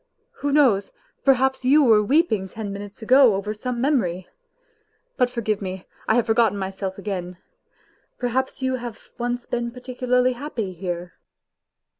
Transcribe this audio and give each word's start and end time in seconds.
Who 0.39 0.51
knows, 0.51 0.93
perhaps 1.23 1.63
you 1.63 1.83
were 1.83 2.01
weeping 2.01 2.47
ten 2.47 2.73
minutes 2.73 3.03
ago 3.03 3.35
over 3.35 3.53
some 3.53 3.79
memory.... 3.79 4.27
But, 5.15 5.29
forgive 5.29 5.61
me, 5.61 5.85
I 6.07 6.15
have 6.15 6.25
forgotten 6.25 6.57
myself 6.57 6.97
again; 6.97 7.37
perhaps 8.17 8.63
you 8.63 8.77
have 8.77 9.11
once 9.19 9.45
been 9.45 9.69
particular!} 9.69 10.17
7 10.21 10.33
happy 10.33 10.73
here. 10.73 11.13